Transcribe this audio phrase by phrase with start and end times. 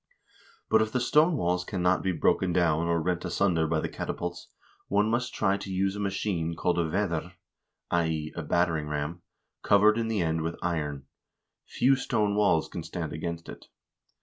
[0.67, 3.87] But if the stone walls can not be broken down or rent asunder by the
[3.87, 4.47] catapults,
[4.87, 7.33] one must try to use a machine called vedr
[7.91, 8.33] (i.e.
[8.35, 9.21] a battering ram),
[9.61, 11.05] covered in the end with iron;
[11.67, 13.67] few stone walls can stand against it.